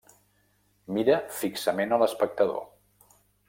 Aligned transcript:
Mira 0.95 1.19
fixament 1.41 1.93
a 1.99 2.03
l'espectador. 2.05 2.61